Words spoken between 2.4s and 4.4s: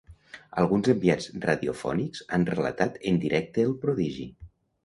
relatat en directe el prodigi.